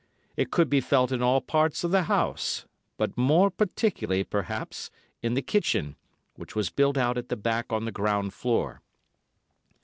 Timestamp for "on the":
7.71-7.91